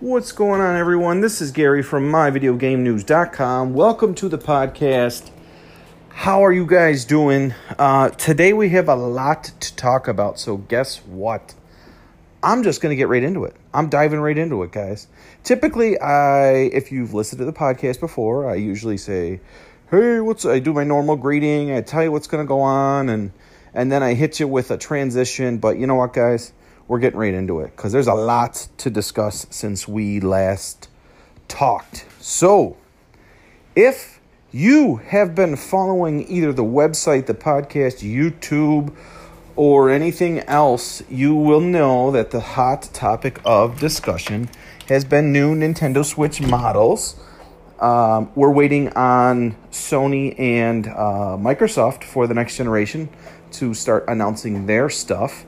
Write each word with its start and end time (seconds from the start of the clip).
What's 0.00 0.30
going 0.30 0.60
on, 0.60 0.76
everyone? 0.76 1.22
This 1.22 1.40
is 1.40 1.50
Gary 1.50 1.82
from 1.82 2.08
MyVideoGameNews.com. 2.12 3.74
Welcome 3.74 4.14
to 4.14 4.28
the 4.28 4.38
podcast. 4.38 5.30
How 6.10 6.44
are 6.44 6.52
you 6.52 6.66
guys 6.66 7.04
doing? 7.04 7.52
Uh, 7.76 8.10
today 8.10 8.52
we 8.52 8.68
have 8.68 8.88
a 8.88 8.94
lot 8.94 9.50
to 9.58 9.74
talk 9.74 10.06
about, 10.06 10.38
so 10.38 10.58
guess 10.58 10.98
what? 10.98 11.52
I'm 12.44 12.62
just 12.62 12.80
going 12.80 12.90
to 12.92 12.96
get 12.96 13.08
right 13.08 13.24
into 13.24 13.42
it. 13.42 13.56
I'm 13.74 13.88
diving 13.88 14.20
right 14.20 14.38
into 14.38 14.62
it, 14.62 14.70
guys. 14.70 15.08
Typically, 15.42 15.98
I 15.98 16.52
if 16.72 16.92
you've 16.92 17.12
listened 17.12 17.40
to 17.40 17.44
the 17.44 17.52
podcast 17.52 17.98
before, 17.98 18.48
I 18.48 18.54
usually 18.54 18.98
say, 18.98 19.40
"Hey, 19.90 20.20
what's?" 20.20 20.46
I 20.46 20.60
do 20.60 20.72
my 20.72 20.84
normal 20.84 21.16
greeting. 21.16 21.72
I 21.72 21.80
tell 21.80 22.04
you 22.04 22.12
what's 22.12 22.28
going 22.28 22.44
to 22.44 22.48
go 22.48 22.60
on, 22.60 23.08
and 23.08 23.32
and 23.74 23.90
then 23.90 24.04
I 24.04 24.14
hit 24.14 24.38
you 24.38 24.46
with 24.46 24.70
a 24.70 24.78
transition. 24.78 25.58
But 25.58 25.76
you 25.76 25.88
know 25.88 25.96
what, 25.96 26.12
guys? 26.12 26.52
We're 26.88 26.98
getting 26.98 27.18
right 27.18 27.34
into 27.34 27.60
it 27.60 27.76
because 27.76 27.92
there's 27.92 28.06
a 28.06 28.14
lot 28.14 28.68
to 28.78 28.90
discuss 28.90 29.46
since 29.50 29.86
we 29.86 30.20
last 30.20 30.88
talked. 31.46 32.06
So, 32.18 32.76
if 33.76 34.20
you 34.50 34.96
have 34.96 35.34
been 35.34 35.54
following 35.54 36.26
either 36.30 36.52
the 36.52 36.64
website, 36.64 37.26
the 37.26 37.34
podcast, 37.34 38.02
YouTube, 38.02 38.96
or 39.54 39.90
anything 39.90 40.40
else, 40.40 41.02
you 41.10 41.34
will 41.34 41.60
know 41.60 42.10
that 42.10 42.30
the 42.30 42.40
hot 42.40 42.88
topic 42.94 43.40
of 43.44 43.78
discussion 43.78 44.48
has 44.88 45.04
been 45.04 45.32
new 45.32 45.54
Nintendo 45.54 46.04
Switch 46.04 46.40
models. 46.40 47.20
Um, 47.78 48.32
we're 48.34 48.50
waiting 48.50 48.88
on 48.94 49.56
Sony 49.70 50.38
and 50.40 50.86
uh, 50.86 51.36
Microsoft 51.38 52.02
for 52.04 52.26
the 52.26 52.34
next 52.34 52.56
generation 52.56 53.08
to 53.52 53.74
start 53.74 54.04
announcing 54.08 54.66
their 54.66 54.88
stuff. 54.88 55.44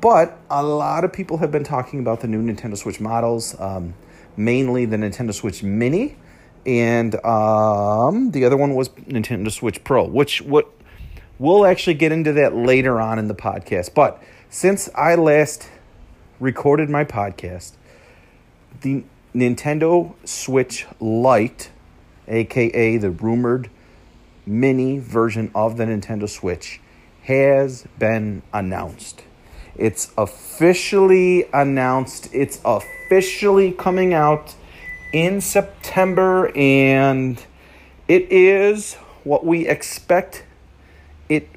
But 0.00 0.38
a 0.48 0.62
lot 0.62 1.04
of 1.04 1.12
people 1.12 1.38
have 1.38 1.50
been 1.50 1.64
talking 1.64 2.00
about 2.00 2.20
the 2.20 2.28
new 2.28 2.42
Nintendo 2.42 2.76
Switch 2.76 3.00
models, 3.00 3.58
um, 3.60 3.94
mainly 4.36 4.86
the 4.86 4.96
Nintendo 4.96 5.34
Switch 5.34 5.62
Mini, 5.62 6.16
and 6.64 7.14
um, 7.24 8.30
the 8.30 8.44
other 8.44 8.56
one 8.56 8.74
was 8.74 8.88
Nintendo 8.88 9.50
Switch 9.50 9.82
Pro, 9.84 10.04
which 10.04 10.40
what 10.42 10.70
we'll 11.38 11.66
actually 11.66 11.94
get 11.94 12.12
into 12.12 12.32
that 12.34 12.54
later 12.54 13.00
on 13.00 13.18
in 13.18 13.28
the 13.28 13.34
podcast. 13.34 13.94
But 13.94 14.22
since 14.48 14.88
I 14.94 15.16
last 15.16 15.68
recorded 16.38 16.88
my 16.88 17.04
podcast, 17.04 17.72
the 18.80 19.04
Nintendo 19.34 20.14
Switch 20.26 20.86
Lite, 20.98 21.70
aka 22.26 22.96
the 22.96 23.10
rumored 23.10 23.68
mini 24.46 24.98
version 24.98 25.50
of 25.54 25.76
the 25.76 25.84
Nintendo 25.84 26.28
Switch, 26.28 26.80
has 27.22 27.86
been 27.98 28.42
announced. 28.52 29.24
It's 29.80 30.12
officially 30.18 31.48
announced. 31.54 32.28
It's 32.34 32.60
officially 32.66 33.72
coming 33.72 34.12
out 34.12 34.54
in 35.12 35.40
September, 35.40 36.52
and 36.54 37.42
it 38.06 38.30
is 38.30 38.94
what 39.24 39.44
we 39.44 39.66
expect 39.66 40.44
it 41.30 41.48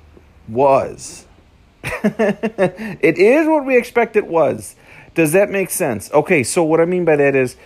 was. 0.48 1.26
it 1.84 3.18
is 3.18 3.46
what 3.46 3.66
we 3.66 3.78
expect 3.78 4.16
it 4.16 4.28
was. 4.28 4.76
Does 5.16 5.34
that 5.34 5.50
make 5.50 5.70
sense? 5.70 6.10
Okay, 6.12 6.44
so 6.44 6.64
what 6.64 6.80
I 6.80 6.86
mean 6.86 7.04
by 7.04 7.18
that 7.18 7.36
is 7.36 7.58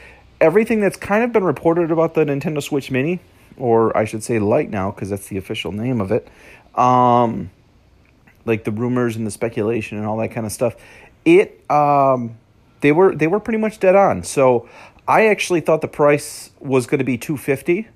everything 0.41 0.81
that's 0.81 0.97
kind 0.97 1.23
of 1.23 1.31
been 1.31 1.43
reported 1.43 1.91
about 1.91 2.15
the 2.15 2.25
Nintendo 2.25 2.63
Switch 2.63 2.89
Mini, 2.89 3.19
or 3.57 3.95
I 3.95 4.05
should 4.05 4.23
say 4.23 4.39
Lite 4.39 4.71
now, 4.71 4.89
because 4.89 5.11
that's 5.11 5.27
the 5.27 5.37
official 5.37 5.71
name 5.71 6.01
of 6.01 6.11
it. 6.11 6.27
Um, 6.73 7.51
like 8.47 8.63
the 8.63 8.71
rumors 8.71 9.15
and 9.15 9.27
the 9.27 9.31
speculation 9.31 9.97
and 9.97 10.07
all 10.07 10.17
that 10.17 10.29
kind 10.29 10.45
of 10.45 10.51
stuff. 10.51 10.75
It 11.25 11.69
um, 11.69 12.37
they 12.81 12.91
were 12.91 13.15
they 13.15 13.27
were 13.27 13.39
pretty 13.39 13.59
much 13.59 13.79
dead 13.79 13.95
on. 13.95 14.23
So 14.23 14.67
I 15.07 15.27
actually 15.27 15.61
thought 15.61 15.81
the 15.81 15.87
price 15.87 16.51
was 16.59 16.87
going 16.87 16.99
to 16.99 17.05
be 17.05 17.17
250 17.17 17.87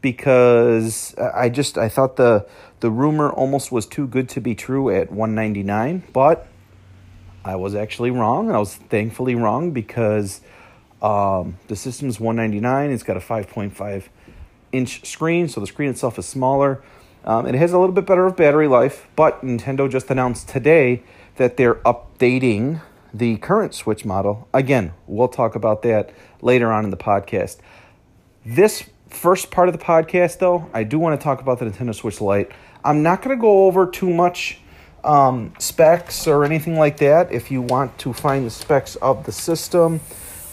because 0.00 1.14
I 1.18 1.48
just 1.48 1.78
I 1.78 1.88
thought 1.88 2.16
the 2.16 2.46
the 2.80 2.90
rumor 2.90 3.30
almost 3.30 3.72
was 3.72 3.86
too 3.86 4.06
good 4.06 4.28
to 4.30 4.40
be 4.40 4.54
true 4.54 4.90
at 4.90 5.10
199, 5.10 6.04
but 6.12 6.46
I 7.44 7.56
was 7.56 7.74
actually 7.74 8.10
wrong. 8.10 8.50
I 8.50 8.58
was 8.58 8.74
thankfully 8.74 9.34
wrong 9.34 9.70
because 9.70 10.40
um, 11.00 11.58
the 11.68 11.76
system's 11.76 12.20
199. 12.20 12.90
It's 12.90 13.02
got 13.02 13.16
a 13.16 13.20
5.5 13.20 14.04
inch 14.72 15.06
screen, 15.06 15.48
so 15.48 15.60
the 15.60 15.66
screen 15.66 15.90
itself 15.90 16.18
is 16.18 16.26
smaller. 16.26 16.82
Um, 17.26 17.46
it 17.46 17.54
has 17.56 17.72
a 17.72 17.78
little 17.78 17.94
bit 17.94 18.06
better 18.06 18.26
of 18.26 18.36
battery 18.36 18.68
life, 18.68 19.08
but 19.16 19.42
Nintendo 19.42 19.90
just 19.90 20.10
announced 20.10 20.48
today 20.48 21.02
that 21.36 21.56
they're 21.56 21.76
updating 21.76 22.80
the 23.12 23.36
current 23.38 23.74
Switch 23.74 24.04
model. 24.04 24.48
Again, 24.54 24.92
we'll 25.06 25.28
talk 25.28 25.54
about 25.54 25.82
that 25.82 26.10
later 26.40 26.72
on 26.72 26.84
in 26.84 26.90
the 26.90 26.96
podcast. 26.96 27.58
This 28.44 28.84
first 29.08 29.50
part 29.50 29.68
of 29.68 29.76
the 29.76 29.84
podcast, 29.84 30.38
though, 30.38 30.70
I 30.72 30.84
do 30.84 30.98
want 30.98 31.18
to 31.18 31.24
talk 31.24 31.40
about 31.40 31.58
the 31.58 31.64
Nintendo 31.64 31.94
Switch 31.94 32.20
Lite. 32.20 32.50
I'm 32.84 33.02
not 33.02 33.22
going 33.22 33.36
to 33.36 33.40
go 33.40 33.66
over 33.66 33.86
too 33.86 34.10
much 34.10 34.60
um, 35.02 35.52
specs 35.58 36.26
or 36.26 36.44
anything 36.44 36.76
like 36.76 36.98
that. 36.98 37.32
If 37.32 37.50
you 37.50 37.62
want 37.62 37.98
to 37.98 38.12
find 38.12 38.46
the 38.46 38.50
specs 38.50 38.96
of 38.96 39.24
the 39.24 39.32
system, 39.32 40.00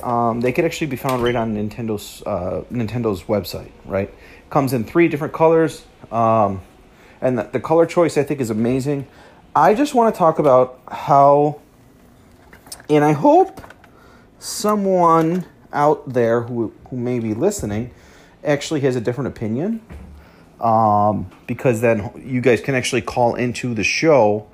um, 0.02 0.42
they 0.42 0.52
could 0.52 0.66
actually 0.66 0.88
be 0.88 0.96
found 0.96 1.22
right 1.24 1.36
on 1.36 1.56
Nintendo's 1.56 2.24
uh, 2.26 2.64
Nintendo's 2.72 3.24
website. 3.24 3.72
Right, 3.86 4.14
comes 4.54 4.72
in 4.72 4.84
three 4.84 5.08
different 5.08 5.34
colors. 5.34 5.84
Um, 6.12 6.62
and 7.22 7.40
the, 7.40 7.44
the 7.44 7.60
color 7.60 7.88
choice 7.88 8.20
I 8.20 8.24
think 8.24 8.40
is 8.40 8.52
amazing. 8.52 9.08
I 9.56 9.74
just 9.74 9.96
want 9.96 10.14
to 10.14 10.18
talk 10.18 10.38
about 10.38 10.80
how, 10.88 11.60
and 12.88 13.04
I 13.04 13.14
hope 13.14 13.62
someone 14.38 15.46
out 15.74 16.14
there 16.14 16.42
who, 16.42 16.72
who 16.90 16.98
may 16.98 17.18
be 17.18 17.34
listening 17.34 17.96
actually 18.44 18.82
has 18.82 18.96
a 18.96 19.02
different 19.02 19.30
opinion. 19.30 19.82
Um, 20.62 21.32
because 21.48 21.82
then 21.82 22.12
you 22.24 22.40
guys 22.40 22.62
can 22.62 22.76
actually 22.76 23.02
call 23.02 23.34
into 23.34 23.74
the 23.74 23.84
show 23.84 24.48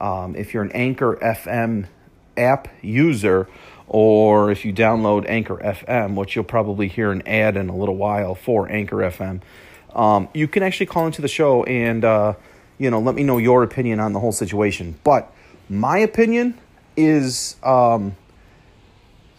um, 0.00 0.34
if 0.34 0.54
you're 0.54 0.62
an 0.62 0.72
Anchor 0.72 1.16
FM 1.22 1.88
app 2.38 2.68
user 2.80 3.48
or 3.92 4.50
if 4.50 4.64
you 4.64 4.72
download 4.72 5.24
Anchor 5.28 5.56
FM, 5.58 6.14
which 6.14 6.34
you'll 6.34 6.44
probably 6.44 6.88
hear 6.88 7.12
an 7.12 7.22
ad 7.26 7.56
in 7.56 7.68
a 7.68 7.76
little 7.76 7.96
while 7.96 8.34
for 8.34 8.68
Anchor 8.68 8.96
FM 8.96 9.40
um, 9.94 10.28
you 10.32 10.48
can 10.48 10.62
actually 10.62 10.86
call 10.86 11.06
into 11.06 11.22
the 11.22 11.28
show 11.28 11.64
and 11.64 12.04
uh, 12.04 12.34
you 12.78 12.90
know 12.90 13.00
let 13.00 13.14
me 13.14 13.22
know 13.22 13.38
your 13.38 13.62
opinion 13.62 14.00
on 14.00 14.12
the 14.12 14.20
whole 14.20 14.32
situation. 14.32 14.98
But 15.04 15.32
my 15.68 15.98
opinion 15.98 16.58
is 16.96 17.56
um, 17.62 18.16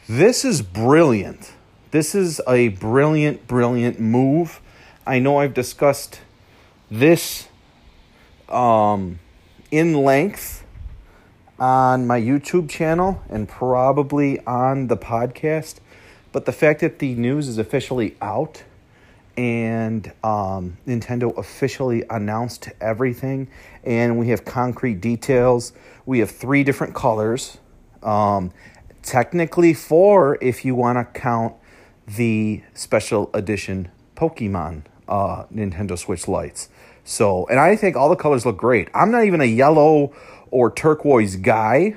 this 0.08 0.46
is 0.46 0.62
brilliant. 0.62 1.54
This 1.92 2.16
is 2.16 2.42
a 2.48 2.70
brilliant, 2.70 3.48
brilliant 3.48 4.00
move. 4.00 4.60
I 5.06 5.20
know 5.20 5.38
I've 5.38 5.54
discussed 5.54 6.22
this 6.90 7.48
um, 8.50 9.20
in 9.70 9.94
length 9.94 10.63
on 11.64 12.06
my 12.06 12.20
YouTube 12.20 12.70
channel 12.70 13.24
and 13.30 13.48
probably 13.48 14.38
on 14.46 14.88
the 14.88 14.98
podcast. 14.98 15.76
But 16.34 16.46
the 16.46 16.52
fact 16.52 16.82
that 16.82 17.00
the 17.00 17.16
news 17.16 17.48
is 17.48 17.58
officially 17.58 18.18
out 18.22 18.66
and 19.38 20.12
um, 20.26 20.78
Nintendo 20.86 21.36
officially 21.38 22.04
announced 22.10 22.68
everything, 22.82 23.48
and 23.86 24.20
we 24.20 24.28
have 24.28 24.44
concrete 24.44 25.00
details. 25.00 25.72
We 26.06 26.20
have 26.20 26.30
three 26.30 26.66
different 26.66 26.96
colors, 26.96 27.60
um, 28.04 28.52
technically 29.02 29.74
four 29.74 30.38
if 30.42 30.66
you 30.66 30.76
want 30.76 30.98
to 30.98 31.18
count 31.18 31.56
the 32.06 32.62
special 32.74 33.30
edition 33.34 33.90
Pokemon 34.18 34.82
uh, 35.08 35.46
Nintendo 35.46 35.98
Switch 35.98 36.28
Lites. 36.28 36.68
So, 37.06 37.48
and 37.48 37.58
I 37.58 37.78
think 37.78 37.96
all 37.96 38.10
the 38.10 38.18
colors 38.18 38.46
look 38.46 38.58
great. 38.58 38.90
I'm 38.94 39.12
not 39.12 39.24
even 39.24 39.40
a 39.40 39.46
yellow 39.46 40.14
or 40.54 40.72
turquoise 40.72 41.36
guy, 41.36 41.96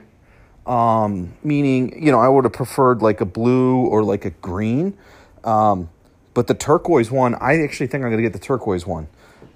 um, 0.67 1.35
meaning 1.45 2.03
you 2.03 2.11
know 2.11 2.19
I 2.19 2.29
would 2.29 2.45
have 2.45 2.53
preferred 2.53 3.03
like 3.03 3.21
a 3.21 3.27
blue 3.27 3.87
or 3.87 4.03
like 4.03 4.25
a 4.25 4.31
green. 4.31 4.97
Um, 5.45 5.91
but 6.35 6.49
the 6.49 6.55
turquoise 6.55 7.11
one, 7.11 7.35
I 7.37 7.63
actually 7.63 7.87
think 7.87 8.05
I'm 8.05 8.11
going 8.11 8.23
to 8.23 8.29
get 8.29 8.33
the 8.33 8.45
turquoise 8.45 8.87
one. 8.87 9.09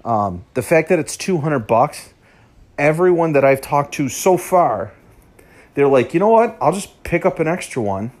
Um, 0.03 0.45
the 0.55 0.63
fact 0.63 0.89
that 0.89 0.97
it's 0.97 1.15
200 1.15 1.59
bucks, 1.59 2.13
everyone 2.77 3.33
that 3.33 3.45
I've 3.45 3.61
talked 3.61 3.93
to 3.95 4.09
so 4.09 4.35
far, 4.35 4.93
they're 5.75 5.87
like, 5.87 6.13
you 6.13 6.19
know 6.19 6.29
what? 6.29 6.57
I'll 6.59 6.71
just 6.71 7.03
pick 7.03 7.25
up 7.25 7.39
an 7.39 7.47
extra 7.47 7.83
one. 7.83 8.11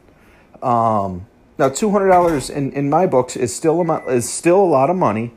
Um, 0.61 1.25
now, 1.57 1.69
two 1.69 1.91
hundred 1.91 2.09
dollars 2.09 2.49
in, 2.49 2.71
in 2.73 2.89
my 2.89 3.05
books 3.05 3.35
is 3.35 3.53
still 3.55 3.81
a, 3.81 4.05
is 4.07 4.31
still 4.31 4.59
a 4.59 4.65
lot 4.65 4.89
of 4.89 4.95
money. 4.95 5.33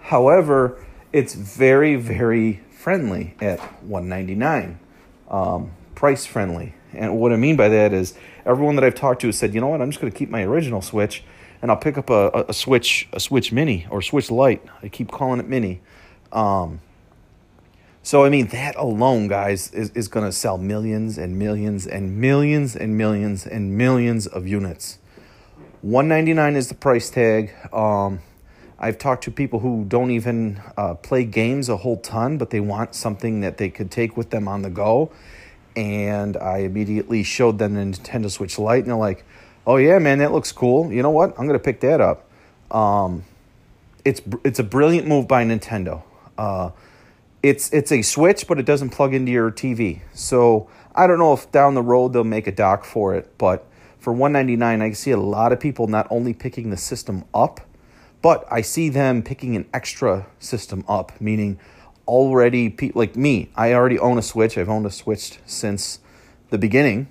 However, 0.00 0.84
it's 1.12 1.34
very 1.34 1.96
very 1.96 2.60
friendly 2.70 3.34
at 3.40 3.60
one 3.82 4.08
ninety 4.08 4.34
nine, 4.34 4.80
um, 5.30 5.70
price 5.94 6.26
friendly. 6.26 6.74
And 6.92 7.18
what 7.18 7.32
I 7.32 7.36
mean 7.36 7.56
by 7.56 7.68
that 7.68 7.92
is 7.92 8.14
everyone 8.44 8.74
that 8.76 8.84
I've 8.84 8.94
talked 8.94 9.20
to 9.22 9.28
has 9.28 9.38
said, 9.38 9.54
you 9.54 9.60
know 9.60 9.68
what? 9.68 9.80
I'm 9.80 9.90
just 9.90 10.00
going 10.00 10.12
to 10.12 10.18
keep 10.18 10.28
my 10.28 10.42
original 10.42 10.82
Switch 10.82 11.22
and 11.62 11.70
I'll 11.70 11.76
pick 11.76 11.98
up 11.98 12.10
a, 12.10 12.46
a, 12.48 12.52
switch 12.52 13.08
a 13.12 13.20
switch 13.20 13.52
mini 13.52 13.86
or 13.90 14.02
switch 14.02 14.30
Lite. 14.30 14.62
I 14.82 14.88
keep 14.88 15.10
calling 15.10 15.40
it 15.40 15.48
mini. 15.48 15.80
Um, 16.32 16.80
so 18.02 18.24
I 18.24 18.30
mean 18.30 18.46
that 18.48 18.76
alone, 18.76 19.28
guys, 19.28 19.70
is, 19.72 19.90
is 19.90 20.08
going 20.08 20.24
to 20.24 20.32
sell 20.32 20.56
millions 20.56 21.18
and 21.18 21.38
millions 21.38 21.86
and 21.86 22.16
millions 22.16 22.74
and 22.74 22.96
millions 22.96 23.46
and 23.46 23.76
millions 23.76 24.26
of 24.26 24.46
units. 24.46 24.98
199 25.82 26.56
is 26.56 26.68
the 26.68 26.74
price 26.74 27.10
tag. 27.10 27.52
Um, 27.72 28.20
I've 28.80 28.96
talked 28.96 29.24
to 29.24 29.30
people 29.30 29.60
who 29.60 29.84
don't 29.86 30.10
even 30.10 30.62
uh, 30.76 30.94
play 30.94 31.24
games 31.24 31.68
a 31.68 31.76
whole 31.76 31.98
ton, 31.98 32.38
but 32.38 32.48
they 32.48 32.60
want 32.60 32.94
something 32.94 33.40
that 33.40 33.58
they 33.58 33.68
could 33.68 33.90
take 33.90 34.16
with 34.16 34.30
them 34.30 34.48
on 34.48 34.62
the 34.62 34.70
go. 34.70 35.12
And 35.76 36.36
I 36.38 36.58
immediately 36.58 37.22
showed 37.22 37.58
them 37.58 37.74
the 37.74 37.82
Nintendo 37.82 38.30
Switch 38.30 38.58
Lite, 38.58 38.80
and 38.80 38.88
they're 38.88 38.96
like, 38.96 39.24
"Oh 39.66 39.76
yeah, 39.76 39.98
man, 39.98 40.18
that 40.18 40.32
looks 40.32 40.50
cool. 40.50 40.90
You 40.90 41.02
know 41.02 41.10
what? 41.10 41.38
I'm 41.38 41.46
gonna 41.46 41.58
pick 41.58 41.80
that 41.80 42.00
up." 42.00 42.24
Um, 42.74 43.24
it's 44.04 44.22
it's 44.44 44.58
a 44.58 44.64
brilliant 44.64 45.06
move 45.06 45.28
by 45.28 45.44
Nintendo. 45.44 46.02
Uh, 46.38 46.70
it's 47.42 47.72
it's 47.72 47.92
a 47.92 48.02
Switch, 48.02 48.46
but 48.48 48.58
it 48.58 48.66
doesn't 48.66 48.90
plug 48.90 49.14
into 49.14 49.30
your 49.30 49.50
TV. 49.50 50.00
So 50.14 50.68
I 50.94 51.06
don't 51.06 51.18
know 51.18 51.34
if 51.34 51.52
down 51.52 51.74
the 51.74 51.82
road 51.82 52.14
they'll 52.14 52.24
make 52.24 52.46
a 52.46 52.52
dock 52.52 52.84
for 52.84 53.14
it, 53.14 53.30
but 53.38 53.66
for 53.98 54.12
199 54.12 54.80
I 54.82 54.92
see 54.92 55.10
a 55.10 55.20
lot 55.20 55.52
of 55.52 55.60
people 55.60 55.86
not 55.86 56.06
only 56.10 56.32
picking 56.32 56.70
the 56.70 56.76
system 56.76 57.24
up, 57.34 57.60
but 58.22 58.46
I 58.50 58.60
see 58.60 58.88
them 58.88 59.22
picking 59.22 59.56
an 59.56 59.66
extra 59.72 60.26
system 60.38 60.84
up, 60.88 61.20
meaning 61.20 61.58
already 62.06 62.74
like 62.94 63.16
me, 63.16 63.50
I 63.54 63.72
already 63.72 63.98
own 63.98 64.18
a 64.18 64.22
Switch. 64.22 64.58
I've 64.58 64.68
owned 64.68 64.86
a 64.86 64.90
Switch 64.90 65.38
since 65.46 66.00
the 66.50 66.58
beginning. 66.58 67.08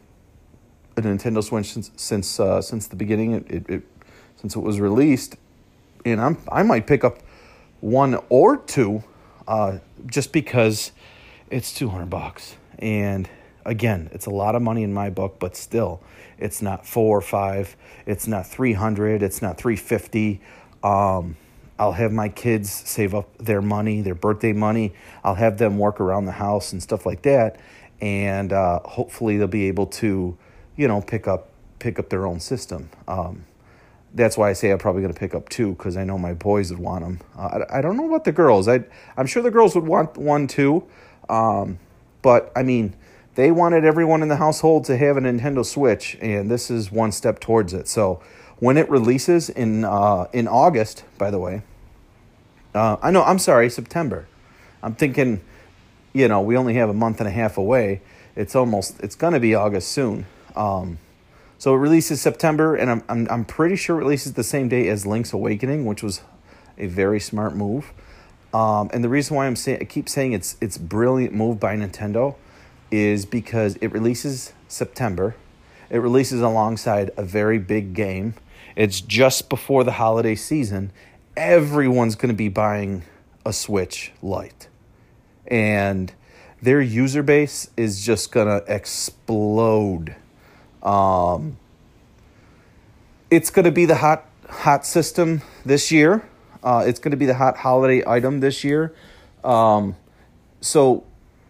A 0.97 1.01
Nintendo 1.01 1.41
Switch 1.41 1.71
since 1.71 1.91
since 1.95 2.41
uh, 2.41 2.61
since 2.61 2.88
the 2.88 2.97
beginning 2.97 3.31
it, 3.31 3.50
it, 3.50 3.69
it 3.69 3.83
since 4.35 4.57
it 4.57 4.59
was 4.59 4.81
released, 4.81 5.38
and 6.03 6.19
I'm 6.19 6.38
I 6.51 6.61
might 6.63 6.88
pick 6.88 7.06
up 7.06 7.19
one 7.79 8.19
or 8.27 8.57
two, 8.57 9.05
uh, 9.47 9.77
just 10.07 10.33
because 10.33 10.91
it's 11.50 11.73
two 11.73 11.88
hundred 11.88 12.09
bucks, 12.09 12.57
and 12.79 13.29
again, 13.63 14.09
it's 14.12 14.25
a 14.25 14.29
lot 14.29 14.55
of 14.55 14.62
money 14.62 14.83
in 14.83 14.94
my 14.94 15.09
book, 15.09 15.38
but 15.39 15.55
still, 15.55 16.01
it's 16.38 16.62
not 16.62 16.85
four 16.85 17.19
or 17.19 17.21
five, 17.21 17.77
it's 18.05 18.27
not 18.27 18.45
three 18.45 18.73
hundred, 18.73 19.23
it's 19.23 19.41
not 19.41 19.57
three 19.57 19.77
fifty. 19.77 20.41
Um, 20.83 21.35
I'll 21.77 21.93
have 21.93 22.11
my 22.11 22.27
kids 22.27 22.69
save 22.69 23.15
up 23.15 23.37
their 23.37 23.61
money, 23.61 24.01
their 24.01 24.15
birthday 24.15 24.51
money. 24.51 24.93
I'll 25.23 25.35
have 25.35 25.57
them 25.57 25.77
work 25.77 26.01
around 26.01 26.25
the 26.25 26.33
house 26.33 26.73
and 26.73 26.83
stuff 26.83 27.05
like 27.05 27.21
that, 27.21 27.59
and 28.01 28.51
uh, 28.51 28.81
hopefully 28.83 29.37
they'll 29.37 29.47
be 29.47 29.67
able 29.69 29.87
to, 29.87 30.37
you 30.75 30.87
know, 30.87 31.01
pick 31.01 31.27
up 31.27 31.49
pick 31.79 31.97
up 31.97 32.09
their 32.09 32.25
own 32.25 32.41
system. 32.41 32.89
Um, 33.07 33.45
that's 34.13 34.37
why 34.37 34.49
I 34.49 34.53
say 34.53 34.71
I'm 34.71 34.77
probably 34.77 35.01
going 35.01 35.13
to 35.13 35.19
pick 35.19 35.33
up 35.33 35.47
two 35.47 35.71
because 35.71 35.95
I 35.95 36.03
know 36.03 36.17
my 36.17 36.33
boys 36.33 36.71
would 36.71 36.79
want 36.79 37.03
them. 37.03 37.21
Uh, 37.37 37.59
I, 37.69 37.77
I, 37.77 37.81
don't 37.81 37.95
know 37.95 38.07
about 38.07 38.25
the 38.25 38.31
girls. 38.31 38.67
I 38.67 38.83
I'm 39.15 39.25
sure 39.25 39.41
the 39.41 39.51
girls 39.51 39.75
would 39.75 39.85
want 39.85 40.17
one 40.17 40.47
too, 40.47 40.85
um, 41.29 41.79
but 42.21 42.51
I 42.55 42.63
mean 42.63 42.95
they 43.35 43.51
wanted 43.51 43.85
everyone 43.85 44.21
in 44.21 44.27
the 44.27 44.35
household 44.35 44.83
to 44.85 44.97
have 44.97 45.15
a 45.15 45.21
Nintendo 45.21 45.65
Switch, 45.65 46.17
and 46.21 46.51
this 46.51 46.69
is 46.69 46.91
one 46.91 47.13
step 47.13 47.39
towards 47.39 47.73
it. 47.73 47.87
So 47.87 48.21
when 48.59 48.77
it 48.77 48.89
releases 48.89 49.50
in 49.50 49.85
uh, 49.85 50.27
in 50.33 50.47
August, 50.47 51.03
by 51.17 51.31
the 51.31 51.39
way, 51.39 51.61
uh, 52.73 52.97
I 53.01 53.11
know 53.11 53.23
I'm 53.23 53.39
sorry, 53.39 53.69
September. 53.69 54.27
I'm 54.81 54.95
thinking, 54.95 55.41
you 56.13 56.27
know, 56.27 56.41
we 56.41 56.56
only 56.56 56.75
have 56.75 56.89
a 56.89 56.94
month 56.94 57.19
and 57.19 57.27
a 57.27 57.31
half 57.31 57.57
away. 57.57 58.01
It's 58.35 58.56
almost 58.56 59.00
it's 59.01 59.15
gonna 59.15 59.39
be 59.39 59.56
August 59.56 59.89
soon. 59.89 60.25
Um, 60.56 61.00
so 61.57 61.75
it 61.75 61.77
releases 61.77 62.21
September, 62.21 62.75
and 62.75 62.89
I'm, 62.89 63.03
I'm, 63.09 63.27
I'm 63.29 63.45
pretty 63.45 63.75
sure 63.75 63.97
it 64.00 64.03
releases 64.03 64.33
the 64.33 64.45
same 64.45 64.69
day 64.69 64.88
as 64.88 65.05
Link's 65.05 65.33
Awakening, 65.33 65.85
which 65.85 66.01
was 66.01 66.21
a 66.77 66.88
very 66.88 67.19
smart 67.19 67.53
move. 67.53 67.91
Um, 68.53 68.89
and 68.94 69.03
the 69.03 69.09
reason 69.09 69.35
why 69.35 69.45
I'm 69.45 69.57
saying 69.57 69.79
I 69.81 69.83
keep 69.83 70.09
saying 70.09 70.33
it's 70.33 70.57
it's 70.62 70.77
brilliant 70.77 71.33
move 71.33 71.59
by 71.59 71.75
Nintendo 71.75 72.35
is 72.91 73.25
because 73.25 73.75
it 73.75 73.88
releases 73.91 74.53
September. 74.67 75.35
It 75.89 75.97
releases 75.97 76.41
alongside 76.41 77.12
a 77.17 77.23
very 77.23 77.59
big 77.59 77.94
game. 77.94 78.35
It's 78.79 79.01
just 79.01 79.49
before 79.49 79.83
the 79.83 79.91
holiday 79.91 80.35
season. 80.35 80.93
Everyone's 81.35 82.15
going 82.15 82.29
to 82.29 82.33
be 82.33 82.47
buying 82.47 83.03
a 83.45 83.51
Switch 83.51 84.13
Lite. 84.21 84.69
And 85.47 86.13
their 86.61 86.79
user 86.79 87.21
base 87.21 87.71
is 87.75 88.05
just 88.05 88.31
going 88.31 88.47
to 88.47 88.63
explode 88.73 90.15
um, 90.81 91.57
it's 93.29 93.49
going 93.49 93.65
to 93.65 93.71
be 93.71 93.83
the 93.83 93.97
hot 93.97 94.25
hot 94.49 94.85
system 94.85 95.41
this 95.65 95.91
year. 95.91 96.25
Uh, 96.63 96.85
it's 96.87 96.99
going 96.99 97.11
to 97.11 97.17
be 97.17 97.25
the 97.25 97.33
hot 97.33 97.57
holiday 97.57 98.01
item 98.07 98.39
this 98.39 98.63
year. 98.63 98.95
Um, 99.43 99.97
so 100.61 101.03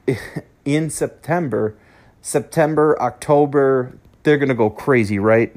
in 0.65 0.89
September, 0.89 1.75
September, 2.23 2.99
October, 2.99 3.93
they're 4.23 4.37
going 4.37 4.49
to 4.49 4.55
go 4.55 4.71
crazy, 4.71 5.19
right? 5.19 5.55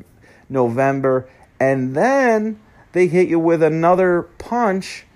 November, 0.50 1.30
and 1.62 1.94
then 1.94 2.60
they 2.90 3.06
hit 3.06 3.28
you 3.28 3.38
with 3.38 3.62
another 3.62 4.22
punch 4.38 5.06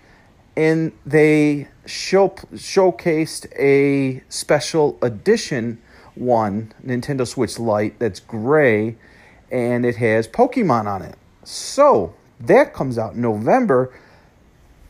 and 0.56 0.92
they 1.04 1.66
show 1.86 2.28
showcased 2.54 3.52
a 3.58 4.22
special 4.28 4.96
edition 5.02 5.82
one 6.14 6.72
Nintendo 6.84 7.26
Switch 7.26 7.58
Lite 7.58 7.98
that's 7.98 8.20
gray 8.20 8.96
and 9.50 9.84
it 9.84 9.96
has 9.96 10.28
Pokemon 10.28 10.86
on 10.86 11.02
it. 11.02 11.16
So 11.42 12.14
that 12.38 12.72
comes 12.72 12.96
out 12.96 13.16
November. 13.16 13.92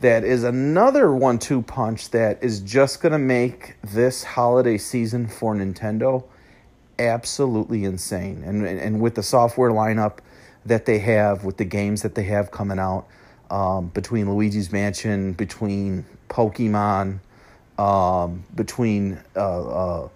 That 0.01 0.23
is 0.23 0.43
another 0.43 1.11
one 1.11 1.39
two 1.39 1.63
punch 1.63 2.11
that 2.11 2.43
is 2.43 2.59
just 2.59 3.01
going 3.01 3.13
to 3.13 3.19
make 3.19 3.77
this 3.81 4.23
holiday 4.23 4.77
season 4.77 5.27
for 5.27 5.55
Nintendo 5.55 6.23
absolutely 6.99 7.83
insane. 7.83 8.43
And, 8.45 8.63
and 8.63 9.01
with 9.01 9.15
the 9.15 9.23
software 9.23 9.71
lineup 9.71 10.19
that 10.67 10.85
they 10.85 10.99
have, 10.99 11.43
with 11.43 11.57
the 11.57 11.65
games 11.65 12.01
that 12.01 12.15
they 12.15 12.23
have 12.23 12.51
coming 12.51 12.79
out, 12.79 13.05
um, 13.49 13.87
between 13.87 14.29
Luigi's 14.29 14.71
Mansion, 14.71 15.33
between 15.33 16.05
Pokemon, 16.29 17.19
um, 17.77 18.43
between 18.55 19.19
uh, 19.35 19.39
uh, 19.67 20.09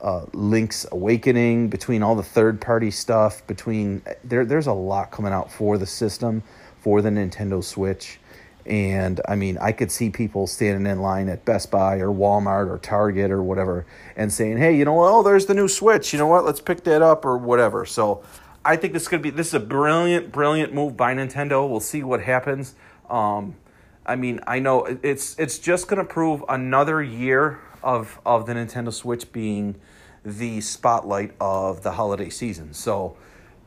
uh, 0.00 0.26
Link's 0.32 0.86
Awakening, 0.90 1.68
between 1.68 2.02
all 2.02 2.14
the 2.14 2.22
third 2.22 2.60
party 2.60 2.90
stuff, 2.90 3.46
between 3.46 4.02
there, 4.24 4.44
there's 4.44 4.66
a 4.66 4.72
lot 4.72 5.10
coming 5.10 5.32
out 5.32 5.50
for 5.50 5.76
the 5.76 5.86
system, 5.86 6.42
for 6.80 7.02
the 7.02 7.10
Nintendo 7.10 7.62
Switch. 7.62 8.18
And 8.64 9.20
I 9.26 9.34
mean, 9.34 9.56
I 9.58 9.72
could 9.72 9.90
see 9.90 10.10
people 10.10 10.46
standing 10.46 10.90
in 10.90 11.00
line 11.00 11.28
at 11.30 11.44
Best 11.44 11.70
Buy 11.70 11.96
or 11.96 12.08
Walmart 12.08 12.68
or 12.68 12.78
Target 12.78 13.30
or 13.30 13.42
whatever 13.42 13.86
and 14.14 14.30
saying, 14.32 14.58
hey, 14.58 14.76
you 14.76 14.84
know 14.84 14.92
what? 14.92 15.10
Oh, 15.10 15.22
there's 15.22 15.46
the 15.46 15.54
new 15.54 15.68
Switch. 15.68 16.12
You 16.12 16.18
know 16.18 16.26
what? 16.26 16.44
Let's 16.44 16.60
pick 16.60 16.84
that 16.84 17.00
up 17.00 17.24
or 17.24 17.38
whatever. 17.38 17.86
So 17.86 18.22
I 18.64 18.76
think 18.76 18.92
this 18.92 19.08
could 19.08 19.22
be, 19.22 19.30
this 19.30 19.48
is 19.48 19.54
a 19.54 19.60
brilliant, 19.60 20.32
brilliant 20.32 20.74
move 20.74 20.96
by 20.96 21.14
Nintendo. 21.14 21.68
We'll 21.68 21.80
see 21.80 22.02
what 22.02 22.22
happens. 22.22 22.74
Um, 23.08 23.56
I 24.04 24.16
mean, 24.16 24.40
I 24.46 24.58
know 24.58 24.84
it's 25.02 25.38
it's 25.38 25.58
just 25.58 25.86
going 25.86 25.98
to 25.98 26.04
prove 26.04 26.42
another 26.48 27.02
year 27.02 27.60
of 27.82 28.18
of 28.24 28.46
the 28.46 28.54
Nintendo 28.54 28.92
Switch 28.92 29.30
being 29.32 29.76
the 30.24 30.60
spotlight 30.62 31.32
of 31.40 31.82
the 31.82 31.92
holiday 31.92 32.30
season. 32.30 32.72
So 32.72 33.16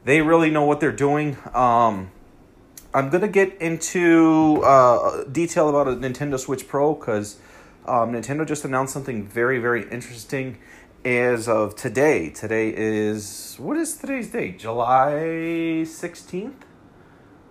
they 0.03 0.21
really 0.21 0.50
know 0.50 0.65
what 0.65 0.79
they're 0.79 0.91
doing. 0.91 1.38
Um, 1.53 2.12
I'm 2.93 3.10
gonna 3.10 3.27
get 3.27 3.62
into 3.62 4.62
uh, 4.63 5.24
detail 5.25 5.69
about 5.69 5.88
a 5.88 5.91
Nintendo 5.91 6.39
Switch 6.39 6.67
Pro 6.67 6.93
because 6.93 7.38
um, 7.86 8.12
Nintendo 8.12 8.45
just 8.45 8.65
announced 8.65 8.93
something 8.93 9.25
very 9.25 9.60
very 9.60 9.89
interesting 9.89 10.57
as 11.03 11.48
of 11.48 11.75
today. 11.75 12.29
Today 12.29 12.74
is 12.75 13.55
what 13.58 13.77
is 13.77 13.98
today's 13.98 14.29
date? 14.29 14.60
July 14.60 15.84
sixteenth 15.84 16.65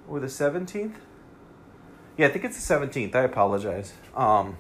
or 0.09 0.21
the 0.21 0.29
seventeenth? 0.29 0.97
Yeah, 2.17 2.27
I 2.27 2.31
think 2.31 2.45
it's 2.45 2.57
the 2.57 2.63
seventeenth. 2.63 3.15
I 3.15 3.23
apologize. 3.23 3.93
Um, 4.15 4.57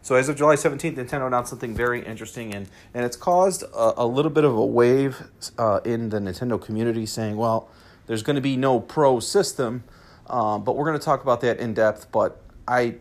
so 0.00 0.14
as 0.14 0.28
of 0.28 0.36
July 0.36 0.54
17th, 0.54 0.94
Nintendo 0.94 1.26
announced 1.26 1.50
something 1.50 1.74
very 1.74 2.02
interesting, 2.02 2.54
and, 2.54 2.68
and 2.94 3.04
it's 3.04 3.16
caused 3.16 3.64
a, 3.64 3.94
a 4.02 4.06
little 4.06 4.30
bit 4.30 4.44
of 4.44 4.56
a 4.56 4.64
wave 4.64 5.22
uh, 5.58 5.80
in 5.84 6.08
the 6.08 6.18
Nintendo 6.18 6.58
community 6.58 7.04
saying, 7.04 7.36
well, 7.36 7.68
there's 8.06 8.22
going 8.22 8.36
to 8.36 8.40
be 8.40 8.56
no 8.56 8.80
pro 8.80 9.20
system, 9.20 9.84
um, 10.28 10.64
but 10.64 10.76
we're 10.76 10.86
going 10.86 10.98
to 10.98 11.04
talk 11.04 11.22
about 11.22 11.40
that 11.42 11.58
in 11.58 11.74
depth. 11.74 12.10
But 12.10 12.40
I, 12.66 12.94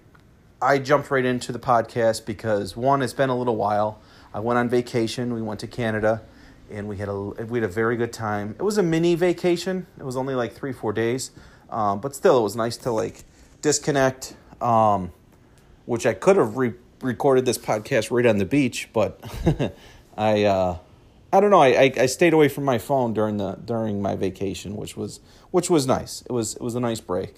I 0.61 0.79
jumped 0.79 1.09
right 1.09 1.23
into 1.23 1.51
the 1.51 1.59
podcast 1.59 2.25
because, 2.25 2.75
one, 2.75 3.01
it's 3.01 3.13
been 3.13 3.29
a 3.29 3.37
little 3.37 3.55
while. 3.55 4.01
I 4.37 4.39
went 4.39 4.59
on 4.59 4.69
vacation. 4.69 5.33
We 5.33 5.41
went 5.41 5.61
to 5.61 5.67
Canada, 5.67 6.21
and 6.69 6.87
we 6.87 6.97
had 6.97 7.09
a, 7.09 7.19
we 7.19 7.59
had 7.59 7.67
a 7.67 7.73
very 7.73 7.97
good 7.97 8.13
time. 8.13 8.55
It 8.59 8.61
was 8.61 8.77
a 8.77 8.83
mini 8.83 9.15
vacation. 9.15 9.87
It 9.99 10.03
was 10.03 10.15
only 10.15 10.35
like 10.35 10.53
three, 10.53 10.71
four 10.71 10.93
days. 10.93 11.31
Um, 11.71 12.01
but 12.01 12.13
still, 12.13 12.37
it 12.37 12.43
was 12.43 12.55
nice 12.55 12.77
to 12.77 12.91
like 12.91 13.23
disconnect, 13.63 14.35
um, 14.61 15.11
which 15.87 16.05
I 16.05 16.13
could 16.13 16.35
have 16.35 16.55
re- 16.55 16.75
recorded 17.01 17.47
this 17.47 17.57
podcast 17.57 18.11
right 18.11 18.27
on 18.27 18.37
the 18.37 18.45
beach, 18.45 18.89
but 18.93 19.19
I 20.17 20.43
uh, 20.43 20.77
I 21.33 21.39
don't 21.39 21.49
know. 21.49 21.63
I, 21.63 21.91
I, 21.97 22.05
stayed 22.05 22.33
away 22.33 22.47
from 22.47 22.63
my 22.63 22.77
phone 22.77 23.15
during 23.15 23.37
the 23.37 23.53
during 23.53 24.03
my 24.03 24.15
vacation, 24.15 24.75
which 24.75 24.95
was 24.95 25.19
which 25.49 25.71
was 25.71 25.87
nice. 25.87 26.21
It 26.21 26.31
was 26.31 26.53
it 26.53 26.61
was 26.61 26.75
a 26.75 26.79
nice 26.79 26.99
break. 26.99 27.37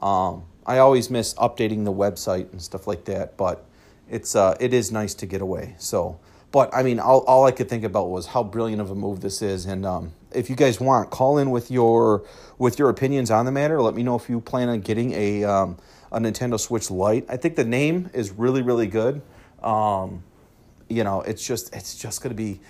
Um, 0.00 0.44
I 0.64 0.78
always 0.78 1.10
miss 1.10 1.34
updating 1.34 1.84
the 1.84 1.92
website 1.92 2.52
and 2.52 2.62
stuff 2.62 2.86
like 2.86 3.06
that, 3.06 3.36
but 3.36 3.64
it's 4.10 4.34
uh, 4.34 4.56
it 4.60 4.72
is 4.72 4.90
nice 4.92 5.14
to 5.14 5.26
get 5.26 5.40
away. 5.40 5.74
So, 5.78 6.18
but 6.50 6.74
I 6.74 6.82
mean, 6.82 6.98
all 6.98 7.20
all 7.20 7.44
I 7.44 7.50
could 7.50 7.68
think 7.68 7.84
about 7.84 8.10
was 8.10 8.26
how 8.26 8.42
brilliant 8.42 8.80
of 8.80 8.90
a 8.90 8.94
move 8.94 9.20
this 9.20 9.42
is, 9.42 9.66
and 9.66 9.84
um, 9.84 10.12
if 10.32 10.50
you 10.50 10.56
guys 10.56 10.80
want, 10.80 11.10
call 11.10 11.38
in 11.38 11.50
with 11.50 11.70
your 11.70 12.24
with 12.58 12.78
your 12.78 12.88
opinions 12.88 13.30
on 13.30 13.44
the 13.46 13.52
matter. 13.52 13.80
Let 13.80 13.94
me 13.94 14.02
know 14.02 14.16
if 14.16 14.28
you 14.28 14.40
plan 14.40 14.68
on 14.68 14.80
getting 14.80 15.12
a 15.12 15.44
um, 15.44 15.78
a 16.10 16.18
Nintendo 16.18 16.58
Switch 16.58 16.90
Lite. 16.90 17.26
I 17.28 17.36
think 17.36 17.56
the 17.56 17.64
name 17.64 18.10
is 18.14 18.30
really 18.30 18.62
really 18.62 18.86
good. 18.86 19.22
Um, 19.62 20.24
you 20.88 21.04
know, 21.04 21.20
it's 21.22 21.46
just 21.46 21.74
it's 21.74 21.96
just 21.96 22.22
gonna 22.22 22.34
be. 22.34 22.60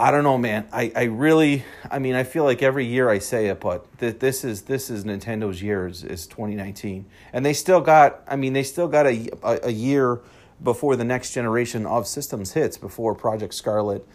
I 0.00 0.12
don't 0.12 0.22
know, 0.22 0.38
man. 0.38 0.68
I, 0.72 0.92
I 0.94 1.02
really, 1.04 1.64
I 1.90 1.98
mean, 1.98 2.14
I 2.14 2.22
feel 2.22 2.44
like 2.44 2.62
every 2.62 2.86
year 2.86 3.08
I 3.10 3.18
say 3.18 3.48
it, 3.48 3.58
but 3.58 3.98
th- 3.98 4.20
this 4.20 4.44
is 4.44 4.62
this 4.62 4.90
is 4.90 5.04
Nintendo's 5.04 5.60
year 5.60 5.88
is, 5.88 6.04
is 6.04 6.28
2019, 6.28 7.04
and 7.32 7.44
they 7.44 7.52
still 7.52 7.80
got. 7.80 8.22
I 8.28 8.36
mean, 8.36 8.52
they 8.52 8.62
still 8.62 8.86
got 8.86 9.06
a, 9.06 9.28
a, 9.42 9.58
a 9.64 9.70
year 9.70 10.20
before 10.62 10.94
the 10.94 11.04
next 11.04 11.32
generation 11.32 11.84
of 11.84 12.06
systems 12.06 12.52
hits, 12.52 12.76
before 12.76 13.14
Project 13.14 13.54
Scarlett 13.54 14.06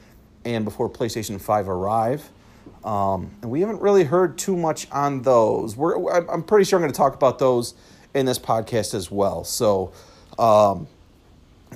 and 0.45 0.65
before 0.65 0.89
PlayStation 0.89 1.39
5 1.39 1.69
arrive. 1.69 2.29
Um, 2.83 3.31
and 3.41 3.49
we 3.49 3.61
haven't 3.61 3.81
really 3.81 4.03
heard 4.03 4.37
too 4.37 4.57
much 4.57 4.89
on 4.91 5.21
those. 5.21 5.77
We're, 5.77 6.11
I'm 6.29 6.43
pretty 6.43 6.65
sure 6.65 6.77
I'm 6.77 6.83
going 6.83 6.91
to 6.91 6.97
talk 6.97 7.15
about 7.15 7.39
those 7.39 7.75
in 8.13 8.25
this 8.25 8.39
podcast 8.39 8.93
as 8.93 9.09
well. 9.09 9.43
So, 9.45 9.93
um, 10.37 10.87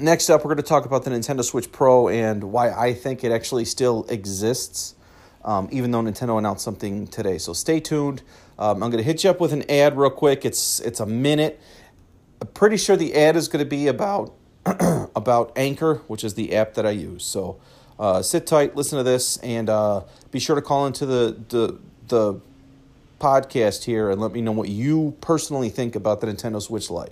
next 0.01 0.29
up, 0.29 0.43
we're 0.43 0.53
going 0.53 0.57
to 0.57 0.63
talk 0.63 0.85
about 0.85 1.03
the 1.03 1.09
Nintendo 1.11 1.43
Switch 1.43 1.71
Pro 1.71 2.07
and 2.07 2.45
why 2.45 2.71
I 2.71 2.93
think 2.93 3.23
it 3.23 3.31
actually 3.31 3.65
still 3.65 4.05
exists, 4.09 4.95
um, 5.43 5.67
even 5.71 5.91
though 5.91 6.01
Nintendo 6.01 6.37
announced 6.37 6.63
something 6.63 7.07
today. 7.07 7.37
So, 7.37 7.53
stay 7.53 7.79
tuned. 7.79 8.23
Um, 8.59 8.83
I'm 8.83 8.89
going 8.89 8.97
to 8.97 9.03
hit 9.03 9.23
you 9.23 9.29
up 9.29 9.39
with 9.39 9.53
an 9.53 9.69
ad 9.69 9.97
real 9.97 10.09
quick. 10.09 10.45
It's 10.45 10.79
it's 10.79 10.99
a 10.99 11.05
minute. 11.05 11.59
I'm 12.41 12.47
pretty 12.47 12.77
sure 12.77 12.95
the 12.95 13.15
ad 13.15 13.35
is 13.35 13.47
going 13.47 13.63
to 13.63 13.69
be 13.69 13.87
about 13.87 14.33
about 15.15 15.51
Anchor, 15.55 16.01
which 16.07 16.23
is 16.23 16.33
the 16.33 16.55
app 16.55 16.73
that 16.75 16.85
I 16.85 16.91
use. 16.91 17.23
So 17.23 17.59
uh, 17.99 18.21
sit 18.21 18.47
tight, 18.47 18.75
listen 18.75 18.97
to 18.97 19.03
this, 19.03 19.37
and 19.37 19.69
uh, 19.69 20.03
be 20.31 20.39
sure 20.39 20.55
to 20.55 20.61
call 20.61 20.85
into 20.85 21.05
the, 21.05 21.37
the 21.49 21.79
the 22.07 22.41
podcast 23.19 23.85
here 23.85 24.09
and 24.09 24.21
let 24.21 24.31
me 24.31 24.41
know 24.41 24.51
what 24.51 24.69
you 24.69 25.15
personally 25.21 25.69
think 25.69 25.95
about 25.95 26.21
the 26.21 26.27
Nintendo 26.27 26.61
Switch 26.61 26.89
Lite. 26.89 27.11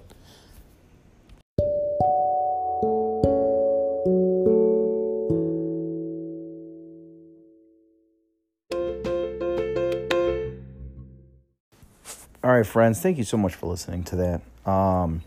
Right, 12.58 12.66
friends, 12.66 13.02
thank 13.02 13.18
you 13.18 13.24
so 13.24 13.38
much 13.38 13.56
for 13.56 13.68
listening 13.68 14.04
to 14.06 14.16
that. 14.16 14.70
Um, 14.70 15.22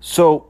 so, 0.00 0.48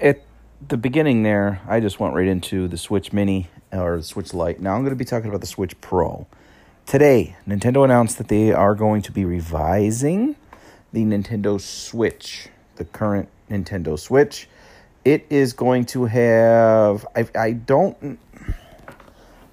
at 0.00 0.22
the 0.66 0.76
beginning 0.76 1.22
there, 1.22 1.60
I 1.66 1.80
just 1.80 2.00
went 2.00 2.14
right 2.14 2.26
into 2.26 2.68
the 2.68 2.76
Switch 2.78 3.12
Mini 3.12 3.48
or 3.72 3.96
the 3.96 4.02
Switch 4.02 4.34
Lite. 4.34 4.60
Now 4.60 4.74
I'm 4.74 4.82
going 4.82 4.90
to 4.90 4.96
be 4.96 5.04
talking 5.04 5.28
about 5.28 5.40
the 5.40 5.46
Switch 5.46 5.80
Pro. 5.80 6.26
Today, 6.86 7.36
Nintendo 7.46 7.84
announced 7.84 8.18
that 8.18 8.28
they 8.28 8.52
are 8.52 8.74
going 8.74 9.02
to 9.02 9.12
be 9.12 9.24
revising 9.24 10.36
the 10.92 11.04
Nintendo 11.04 11.60
Switch, 11.60 12.48
the 12.76 12.84
current 12.84 13.28
Nintendo 13.50 13.98
Switch. 13.98 14.48
It 15.04 15.26
is 15.30 15.52
going 15.52 15.86
to 15.86 16.04
have 16.06 17.06
I 17.16 17.26
I 17.34 17.52
don't 17.52 18.18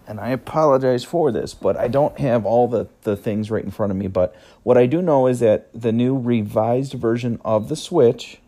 and 0.10 0.20
I 0.20 0.30
apologize 0.30 1.04
for 1.04 1.32
this, 1.32 1.54
but 1.54 1.78
I 1.78 1.88
don't 1.88 2.18
have 2.20 2.44
all 2.44 2.68
the, 2.68 2.88
the 3.04 3.16
things 3.16 3.51
right 3.51 3.63
in 3.63 3.70
front 3.70 3.92
of 3.92 3.98
me. 3.98 4.08
But 4.08 4.36
what 4.63 4.75
I 4.75 4.88
do 4.88 5.04
know 5.04 5.28
is 5.28 5.39
that 5.39 5.70
the 5.72 5.92
new 5.92 6.18
revised 6.18 6.94
version 6.94 7.39
of 7.46 7.70
the 7.70 7.75
Switch 7.75 8.39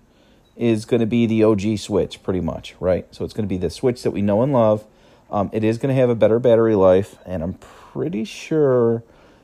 is 0.57 0.85
going 0.85 1.01
to 1.01 1.05
be 1.05 1.27
the 1.27 1.43
OG 1.43 1.77
Switch, 1.77 2.23
pretty 2.23 2.41
much, 2.41 2.73
right? 2.79 3.05
So 3.13 3.23
it's 3.23 3.35
going 3.35 3.45
to 3.45 3.49
be 3.49 3.57
the 3.57 3.69
Switch 3.69 4.01
that 4.01 4.09
we 4.09 4.23
know 4.23 4.41
and 4.41 4.51
love. 4.51 4.85
Um, 5.29 5.51
it 5.53 5.63
is 5.63 5.77
going 5.77 5.93
to 5.93 6.01
have 6.01 6.09
a 6.09 6.15
better 6.15 6.39
battery 6.39 6.73
life, 6.73 7.19
and 7.27 7.43
I'm 7.43 7.53
pretty 7.53 8.25
sure 8.25 9.03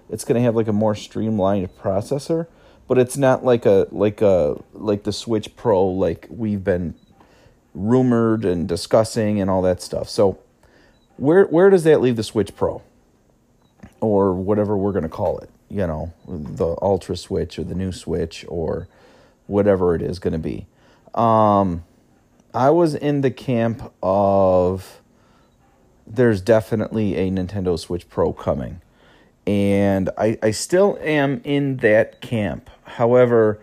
it's 0.10 0.26
going 0.26 0.40
to 0.40 0.42
have 0.42 0.56
like 0.56 0.68
a 0.68 0.74
more 0.74 0.96
streamlined 0.96 1.70
processor. 1.78 2.48
But 2.88 2.98
it's 2.98 3.16
not 3.16 3.46
like 3.46 3.68
a 3.68 3.88
like 3.92 4.22
a 4.22 4.60
like 4.74 5.04
the 5.04 5.14
Switch 5.14 5.56
Pro 5.56 5.86
like 5.86 6.26
we've 6.32 6.64
been 6.64 6.96
rumored 7.76 8.44
and 8.44 8.68
discussing 8.68 9.40
and 9.40 9.52
all 9.52 9.62
that 9.62 9.84
stuff. 9.84 10.10
So 10.10 10.40
where 11.18 11.46
where 11.46 11.70
does 11.70 11.84
that 11.84 12.02
leave 12.02 12.16
the 12.16 12.24
Switch 12.24 12.56
Pro, 12.56 12.82
or 14.00 14.34
whatever 14.34 14.78
we're 14.78 14.92
going 14.92 15.04
to 15.04 15.10
call 15.10 15.40
it? 15.40 15.50
You 15.70 15.86
know, 15.86 16.14
the 16.28 16.76
Ultra 16.82 17.18
Switch 17.18 17.60
or 17.60 17.64
the 17.64 17.76
new 17.76 17.92
Switch 17.92 18.46
or 18.48 18.88
whatever 19.48 19.96
it 19.96 20.02
is 20.02 20.20
going 20.20 20.34
to 20.34 20.40
be. 20.40 20.66
Um, 21.14 21.84
I 22.54 22.70
was 22.70 22.96
in 22.96 23.22
the 23.22 23.32
camp 23.32 23.92
of 24.02 25.02
there's 26.08 26.42
definitely 26.42 27.16
a 27.16 27.30
Nintendo 27.30 27.78
Switch 27.78 28.10
Pro 28.10 28.32
coming. 28.32 28.82
And 29.46 30.10
I, 30.18 30.38
I 30.42 30.52
still 30.52 30.98
am 31.02 31.42
in 31.44 31.78
that 31.78 32.22
camp. 32.22 32.70
However, 32.84 33.60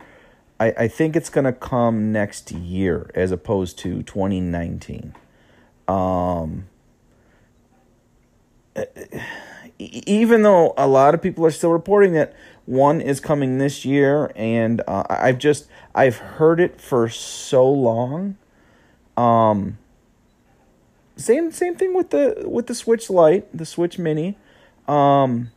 I, 0.59 0.73
I 0.79 0.89
think 0.89 1.17
it's 1.17 1.29
going 1.29 1.45
to 1.45 1.53
come 1.53 2.13
next 2.13 2.53
year 2.53 3.11
as 3.15 3.31
opposed 3.33 3.79
to 3.81 4.03
2019. 4.03 5.15
Um, 5.89 6.67
even 9.79 10.43
though 10.43 10.75
a 10.77 10.87
lot 10.87 11.15
of 11.15 11.23
people 11.23 11.45
are 11.45 11.51
still 11.51 11.73
reporting 11.73 12.13
that 12.13 12.35
one 12.67 13.01
is 13.01 13.21
coming 13.21 13.59
this 13.59 13.85
year, 13.85 14.33
and 14.35 14.81
uh, 14.87 15.05
I've 15.09 15.39
just 15.39 15.69
I've 15.95 16.17
heard 16.17 16.61
it 16.61 16.81
for 16.81 17.09
so 17.09 17.69
long. 17.71 18.37
Um, 19.17 19.79
same 21.17 21.53
same 21.53 21.77
thing 21.77 21.95
with 21.95 22.11
the 22.11 22.45
with 22.47 22.67
the 22.67 22.75
Switch 22.75 23.11
Lite, 23.11 23.57
the 23.57 23.67
Switch 23.67 23.99
Mini. 23.99 24.37
Um, 24.89 25.51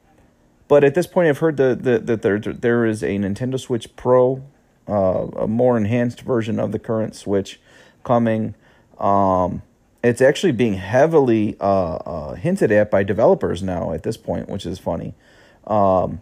but 0.67 0.83
at 0.83 0.95
this 0.95 1.07
point, 1.07 1.29
I've 1.29 1.38
heard 1.38 1.57
that 1.57 1.83
the, 1.83 2.00
that 2.00 2.21
there 2.21 2.39
there 2.39 2.86
is 2.86 3.03
a 3.03 3.17
Nintendo 3.17 3.59
Switch 3.59 3.95
Pro, 3.95 4.43
uh, 4.88 5.27
a 5.38 5.47
more 5.47 5.77
enhanced 5.77 6.21
version 6.21 6.59
of 6.59 6.71
the 6.71 6.79
current 6.79 7.15
Switch, 7.15 7.59
coming. 8.03 8.55
Um, 9.00 9.62
it's 10.08 10.22
actually 10.22 10.54
being 10.54 10.76
heavily 10.76 11.58
uh, 11.60 11.96
uh, 11.96 12.34
hinted 12.36 12.72
at 12.72 12.90
by 12.90 13.04
developers 13.04 13.62
now 13.62 13.92
at 13.94 14.04
this 14.04 14.18
point, 14.18 14.50
which 14.50 14.66
is 14.66 14.80
funny. 14.80 15.14
Um, 15.66 16.22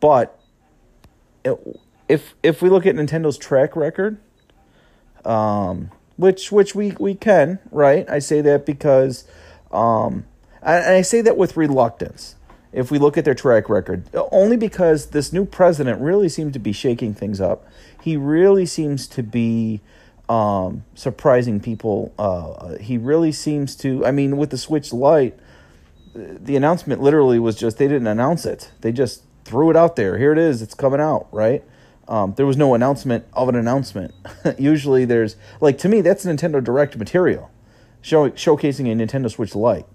but 0.00 0.38
if 2.08 2.34
if 2.42 2.60
we 2.60 2.68
look 2.68 2.86
at 2.86 2.94
Nintendo's 2.94 3.38
track 3.38 3.76
record, 3.76 4.18
um, 5.24 5.90
which 6.16 6.50
which 6.50 6.74
we 6.74 6.92
we 6.98 7.14
can 7.14 7.58
right, 7.70 8.08
I 8.10 8.18
say 8.18 8.40
that 8.40 8.66
because, 8.66 9.24
um, 9.70 10.24
and 10.62 10.94
I 10.94 11.02
say 11.02 11.20
that 11.22 11.36
with 11.36 11.56
reluctance. 11.56 12.36
If 12.72 12.92
we 12.92 12.98
look 12.98 13.18
at 13.18 13.24
their 13.24 13.34
track 13.34 13.68
record, 13.68 14.04
only 14.30 14.56
because 14.56 15.06
this 15.06 15.32
new 15.32 15.44
president 15.44 16.00
really 16.00 16.28
seems 16.28 16.52
to 16.52 16.60
be 16.60 16.70
shaking 16.70 17.14
things 17.14 17.40
up. 17.40 17.66
He 18.00 18.16
really 18.16 18.64
seems 18.64 19.08
to 19.08 19.24
be 19.24 19.80
um, 20.30 20.84
surprising 20.94 21.58
people. 21.58 22.14
Uh, 22.16 22.78
he 22.78 22.96
really 22.96 23.32
seems 23.32 23.74
to. 23.76 24.06
I 24.06 24.12
mean, 24.12 24.36
with 24.36 24.50
the 24.50 24.58
Switch 24.58 24.92
Lite, 24.92 25.36
the 26.14 26.56
announcement 26.56 27.02
literally 27.02 27.40
was 27.40 27.56
just 27.56 27.78
they 27.78 27.88
didn't 27.88 28.06
announce 28.06 28.46
it. 28.46 28.70
They 28.80 28.92
just 28.92 29.24
threw 29.44 29.70
it 29.70 29.76
out 29.76 29.96
there. 29.96 30.18
Here 30.18 30.32
it 30.32 30.38
is. 30.38 30.62
It's 30.62 30.74
coming 30.74 31.00
out, 31.00 31.26
right? 31.32 31.64
Um, 32.06 32.34
there 32.36 32.46
was 32.46 32.56
no 32.56 32.74
announcement 32.74 33.26
of 33.32 33.48
an 33.48 33.56
announcement. 33.56 34.14
Usually, 34.58 35.04
there's 35.04 35.36
like 35.60 35.78
to 35.78 35.88
me 35.88 36.00
that's 36.00 36.24
Nintendo 36.24 36.62
Direct 36.62 36.96
material, 36.96 37.50
show, 38.00 38.30
showcasing 38.30 38.90
a 38.90 38.94
Nintendo 38.94 39.28
Switch 39.30 39.56
Lite. 39.56 39.86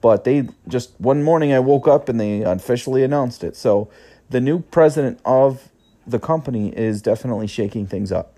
But 0.00 0.24
they 0.24 0.48
just 0.66 1.00
one 1.00 1.22
morning 1.22 1.52
I 1.52 1.60
woke 1.60 1.86
up 1.86 2.08
and 2.08 2.20
they 2.20 2.42
officially 2.42 3.04
announced 3.04 3.44
it. 3.44 3.54
So 3.54 3.88
the 4.30 4.40
new 4.40 4.60
president 4.60 5.20
of 5.24 5.70
the 6.04 6.18
company 6.18 6.76
is 6.76 7.00
definitely 7.02 7.46
shaking 7.46 7.86
things 7.86 8.10
up. 8.10 8.36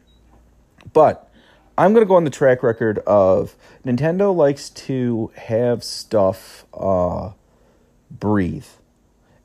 But 0.92 1.27
I'm 1.78 1.94
gonna 1.94 2.06
go 2.06 2.16
on 2.16 2.24
the 2.24 2.30
track 2.30 2.64
record 2.64 2.98
of 3.06 3.54
Nintendo 3.86 4.34
likes 4.34 4.68
to 4.70 5.30
have 5.36 5.84
stuff 5.84 6.66
uh, 6.74 7.30
breathe. 8.10 8.66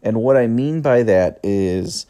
And 0.02 0.18
what 0.18 0.36
I 0.36 0.48
mean 0.48 0.82
by 0.82 1.04
that 1.04 1.40
is 1.44 2.08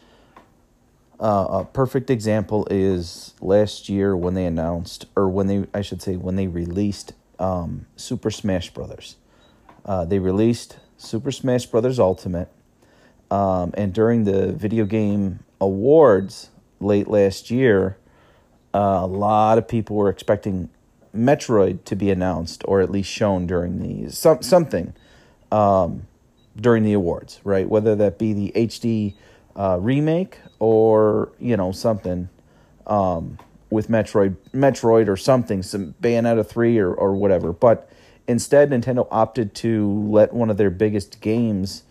uh, 1.20 1.48
a 1.50 1.66
perfect 1.66 2.10
example 2.10 2.66
is 2.72 3.34
last 3.42 3.90
year 3.90 4.16
when 4.16 4.34
they 4.34 4.46
announced, 4.46 5.08
or 5.18 5.28
when 5.28 5.48
they, 5.48 5.66
I 5.74 5.82
should 5.82 6.02
say, 6.02 6.16
when 6.16 6.38
they 6.38 6.48
released 6.48 7.12
um, 7.38 7.86
Super 7.98 8.32
Smash 8.32 8.70
Brothers. 8.70 9.18
Uh, 9.84 10.06
they 10.06 10.20
released 10.20 10.78
Super 10.96 11.34
Smash 11.34 11.66
Brothers 11.66 12.00
Ultimate, 12.00 12.48
um, 13.30 13.74
and 13.74 13.94
during 13.94 14.24
the 14.24 14.54
video 14.54 14.86
game 14.86 15.44
awards 15.60 16.50
late 16.80 17.10
last 17.10 17.52
year, 17.52 17.98
uh, 18.74 19.02
a 19.04 19.08
lot 19.08 19.58
of 19.58 19.68
people 19.68 19.96
were 19.96 20.10
expecting 20.10 20.70
Metroid 21.16 21.84
to 21.86 21.96
be 21.96 22.10
announced 22.10 22.64
or 22.66 22.82
at 22.82 22.90
least 22.90 23.10
shown 23.10 23.46
during 23.46 23.80
the 23.80 24.12
some 24.12 24.42
something. 24.42 24.94
Um, 25.52 26.08
during 26.56 26.84
the 26.84 26.94
awards, 26.94 27.40
right? 27.44 27.68
Whether 27.68 27.96
that 27.96 28.18
be 28.18 28.34
the 28.34 28.52
HD 28.56 29.16
uh, 29.56 29.78
remake 29.80 30.40
or 30.60 31.32
you 31.40 31.58
know 31.58 31.72
something 31.72 32.30
um, 32.88 33.38
with 33.70 33.88
Metroid, 33.88 34.36
Metroid 34.54 35.08
or 35.08 35.18
something, 35.18 35.64
some 35.64 35.96
Bayonetta 36.02 36.46
three 36.46 36.78
or 36.78 36.94
or 36.94 37.16
whatever. 37.16 37.54
But 37.54 37.90
instead, 38.28 38.70
Nintendo 38.70 39.08
opted 39.12 39.54
to 39.56 40.08
let 40.10 40.34
one 40.34 40.50
of 40.50 40.58
their 40.58 40.70
biggest 40.70 41.22
games 41.22 41.84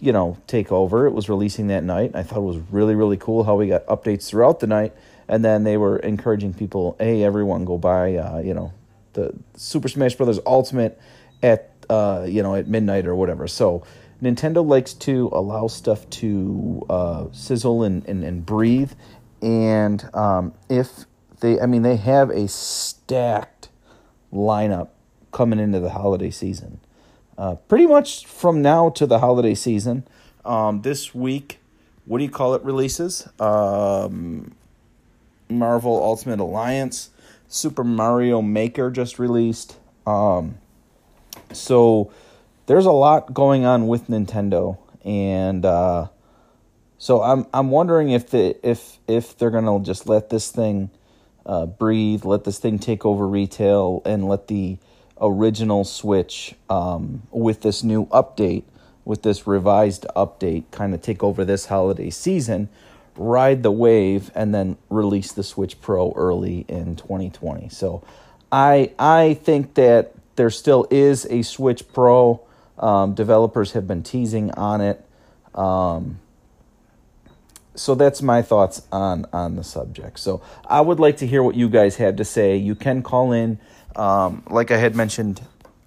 you 0.00 0.10
know, 0.10 0.36
take 0.48 0.72
over. 0.72 1.06
It 1.06 1.12
was 1.12 1.28
releasing 1.28 1.68
that 1.68 1.84
night. 1.84 2.10
I 2.16 2.24
thought 2.24 2.38
it 2.38 2.40
was 2.40 2.58
really, 2.72 2.96
really 2.96 3.16
cool 3.16 3.44
how 3.44 3.54
we 3.54 3.68
got 3.68 3.86
updates 3.86 4.28
throughout 4.28 4.58
the 4.58 4.66
night. 4.66 4.92
And 5.32 5.42
then 5.42 5.64
they 5.64 5.78
were 5.78 5.96
encouraging 5.96 6.52
people, 6.52 6.94
hey, 6.98 7.24
everyone, 7.24 7.64
go 7.64 7.78
buy, 7.78 8.16
uh, 8.16 8.40
you 8.40 8.52
know, 8.52 8.70
the 9.14 9.32
Super 9.54 9.88
Smash 9.88 10.14
Brothers 10.14 10.38
Ultimate 10.44 11.00
at, 11.42 11.70
uh, 11.88 12.26
you 12.28 12.42
know, 12.42 12.54
at 12.54 12.68
midnight 12.68 13.06
or 13.06 13.14
whatever. 13.14 13.48
So 13.48 13.82
Nintendo 14.22 14.62
likes 14.62 14.92
to 14.92 15.30
allow 15.32 15.68
stuff 15.68 16.08
to 16.10 16.84
uh, 16.90 17.24
sizzle 17.32 17.82
and, 17.82 18.06
and, 18.06 18.22
and 18.22 18.44
breathe. 18.44 18.92
And 19.40 20.06
um, 20.14 20.52
if 20.68 21.06
they, 21.40 21.58
I 21.58 21.64
mean, 21.64 21.80
they 21.80 21.96
have 21.96 22.28
a 22.28 22.46
stacked 22.46 23.70
lineup 24.30 24.88
coming 25.32 25.58
into 25.58 25.80
the 25.80 25.90
holiday 25.90 26.30
season 26.30 26.78
uh, 27.38 27.54
pretty 27.54 27.86
much 27.86 28.26
from 28.26 28.60
now 28.60 28.90
to 28.90 29.06
the 29.06 29.20
holiday 29.20 29.54
season. 29.54 30.04
Um, 30.44 30.82
this 30.82 31.14
week, 31.14 31.58
what 32.04 32.18
do 32.18 32.24
you 32.24 32.30
call 32.30 32.54
it? 32.54 32.62
Releases 32.62 33.26
um, 33.40 34.52
Marvel 35.52 36.02
Ultimate 36.02 36.40
Alliance, 36.40 37.10
Super 37.48 37.84
Mario 37.84 38.42
Maker 38.42 38.90
just 38.90 39.18
released. 39.18 39.76
Um, 40.06 40.56
so 41.52 42.10
there's 42.66 42.86
a 42.86 42.92
lot 42.92 43.34
going 43.34 43.64
on 43.64 43.86
with 43.86 44.08
Nintendo, 44.08 44.78
and 45.04 45.64
uh, 45.64 46.08
so 46.98 47.22
I'm 47.22 47.46
I'm 47.52 47.70
wondering 47.70 48.10
if 48.10 48.30
the 48.30 48.56
if 48.66 48.98
if 49.06 49.36
they're 49.36 49.50
gonna 49.50 49.80
just 49.80 50.08
let 50.08 50.30
this 50.30 50.50
thing 50.50 50.90
uh, 51.44 51.66
breathe, 51.66 52.24
let 52.24 52.44
this 52.44 52.58
thing 52.58 52.78
take 52.78 53.04
over 53.04 53.26
retail, 53.26 54.02
and 54.04 54.28
let 54.28 54.48
the 54.48 54.78
original 55.20 55.84
Switch 55.84 56.54
um, 56.68 57.22
with 57.30 57.62
this 57.62 57.82
new 57.82 58.06
update, 58.06 58.64
with 59.04 59.22
this 59.22 59.46
revised 59.46 60.06
update, 60.16 60.64
kind 60.70 60.94
of 60.94 61.02
take 61.02 61.22
over 61.22 61.44
this 61.44 61.66
holiday 61.66 62.10
season, 62.10 62.68
ride 63.16 63.62
the 63.62 63.70
wave, 63.70 64.30
and 64.34 64.54
then 64.54 64.76
release 64.88 65.32
the 65.32 65.42
Switch 65.42 65.80
Pro 65.80 66.12
early 66.12 66.64
in 66.68 66.96
2020. 66.96 67.68
So 67.68 68.02
I 68.50 68.92
I 68.98 69.34
think 69.34 69.74
that 69.74 70.14
there 70.36 70.50
still 70.50 70.86
is 70.90 71.26
a 71.30 71.42
Switch 71.42 71.86
Pro. 71.92 72.40
Um, 72.78 73.14
developers 73.14 73.72
have 73.72 73.86
been 73.86 74.02
teasing 74.02 74.50
on 74.52 74.80
it. 74.80 75.04
Um, 75.54 76.18
so 77.74 77.94
that's 77.94 78.22
my 78.22 78.42
thoughts 78.42 78.82
on 78.90 79.26
on 79.32 79.56
the 79.56 79.64
subject. 79.64 80.18
So 80.18 80.42
I 80.66 80.80
would 80.80 81.00
like 81.00 81.18
to 81.18 81.26
hear 81.26 81.42
what 81.42 81.54
you 81.54 81.68
guys 81.68 81.96
have 81.96 82.16
to 82.16 82.24
say. 82.24 82.56
You 82.56 82.74
can 82.74 83.02
call 83.02 83.32
in 83.32 83.58
um, 83.96 84.42
like 84.48 84.70
I 84.70 84.78
had 84.78 84.94
mentioned 84.94 85.40